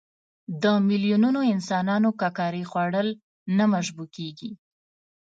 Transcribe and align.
د 0.63 0.65
میلیونونو 0.87 1.39
انسانانو 1.53 2.09
ککرې 2.21 2.63
خوړل 2.69 3.07
نه 3.57 3.65
مشبوع 3.73 4.07
کېږي. 4.17 4.51